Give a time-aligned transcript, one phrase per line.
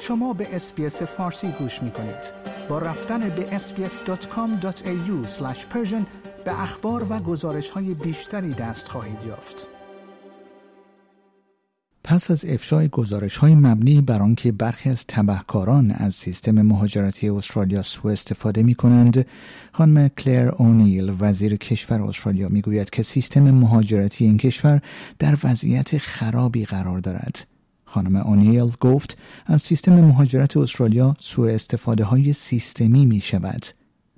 [0.00, 2.32] شما به SBS فارسی گوش می کنید.
[2.68, 5.26] با رفتن به sbs.com.au
[6.44, 9.66] به اخبار و گزارش های بیشتری دست خواهید یافت.
[12.04, 17.82] پس از افشای گزارش های مبنی بر آنکه برخی از تبهکاران از سیستم مهاجرتی استرالیا
[17.82, 19.26] سوء استفاده می کنند،
[19.72, 24.80] خانم کلر اونیل وزیر کشور استرالیا می گوید که سیستم مهاجرتی این کشور
[25.18, 27.55] در وضعیت خرابی قرار دارد.
[27.96, 33.66] خانم اونیل گفت از سیستم مهاجرت استرالیا سوء استفاده های سیستمی می شود.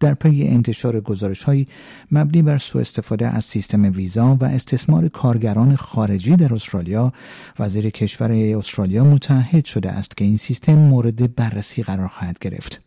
[0.00, 1.66] در پی انتشار گزارش های
[2.10, 7.12] مبنی بر سوء استفاده از سیستم ویزا و استثمار کارگران خارجی در استرالیا
[7.58, 12.80] وزیر کشور استرالیا متحد شده است که این سیستم مورد بررسی قرار خواهد گرفت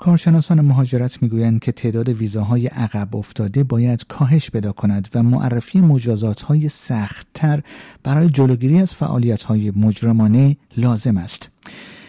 [0.00, 6.40] کارشناسان مهاجرت می‌گویند که تعداد ویزاهای عقب افتاده باید کاهش پیدا کند و معرفی مجازات
[6.40, 7.62] های سختتر
[8.02, 11.50] برای جلوگیری از فعالیت های مجرمانه لازم است.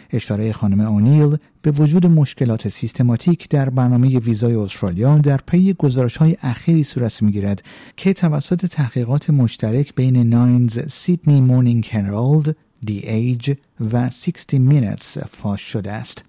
[0.10, 6.38] اشاره خانم اونیل به وجود مشکلات سیستماتیک در برنامه ویزای استرالیا در پی گزارش های
[6.42, 7.64] اخیری صورت می‌گیرد
[7.98, 13.54] که توسط تحقیقات مشترک بین Nine's Sydney Morning Herald، The Age
[13.92, 16.24] و 60 Minutes فاش شده است.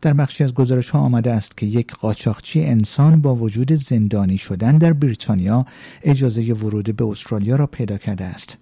[0.00, 4.78] در بخشی از گزارش ها آمده است که یک قاچاقچی انسان با وجود زندانی شدن
[4.78, 5.66] در بریتانیا
[6.02, 8.58] اجازه ورود به استرالیا را پیدا کرده است.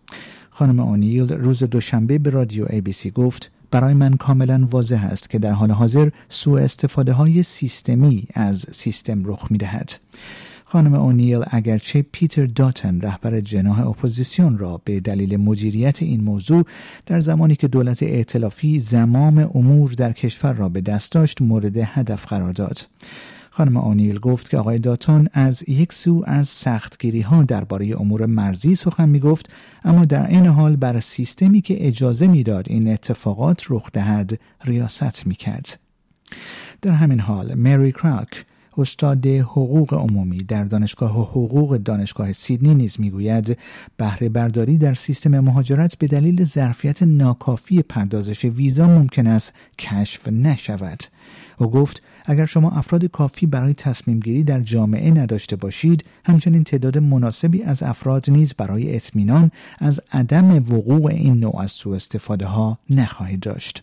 [0.50, 5.52] خانم اونیل روز دوشنبه به رادیو ABC گفت برای من کاملا واضح است که در
[5.52, 9.92] حال حاضر سوء استفاده های سیستمی از سیستم رخ می دهد.
[10.76, 16.64] خانم اونیل اگرچه پیتر داتن رهبر جناح اپوزیسیون را به دلیل مدیریت این موضوع
[17.06, 22.26] در زمانی که دولت ائتلافی زمام امور در کشور را به دست داشت مورد هدف
[22.26, 22.78] قرار داد.
[23.50, 28.74] خانم آنیل گفت که آقای داتون از یک سو از سختگیری ها درباره امور مرزی
[28.74, 29.50] سخن می گفت
[29.84, 35.34] اما در این حال بر سیستمی که اجازه می‌داد این اتفاقات رخ دهد ریاست می
[35.34, 35.78] کرد.
[36.82, 38.44] در همین حال مری کراک
[38.78, 43.58] استاد حقوق عمومی در دانشگاه حقوق دانشگاه سیدنی نیز می‌گوید
[43.96, 51.02] بهره برداری در سیستم مهاجرت به دلیل ظرفیت ناکافی پردازش ویزا ممکن است کشف نشود.
[51.58, 56.98] او گفت اگر شما افراد کافی برای تصمیم گیری در جامعه نداشته باشید همچنین تعداد
[56.98, 62.78] مناسبی از افراد نیز برای اطمینان از عدم وقوع این نوع از سوء استفاده ها
[62.90, 63.82] نخواهید داشت.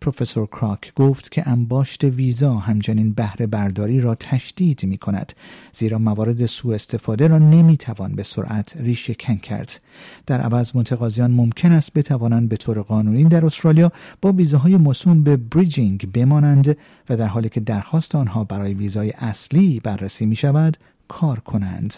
[0.00, 5.32] پروفسور کراک گفت که انباشت ویزا همچنین بهره برداری را تشدید می کند
[5.72, 9.80] زیرا موارد سوء استفاده را نمی توان به سرعت ریشه کن کرد
[10.26, 15.36] در عوض متقاضیان ممکن است بتوانند به طور قانونی در استرالیا با ویزاهای موسوم به
[15.36, 16.76] bridging بمانند
[17.08, 20.76] و در حالی که درخواست آنها برای ویزای اصلی بررسی می شود
[21.08, 21.94] کار کنند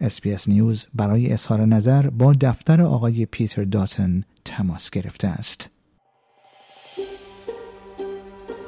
[0.00, 5.70] SBS News برای اظهار نظر با دفتر آقای پیتر داتن تماس گرفته است.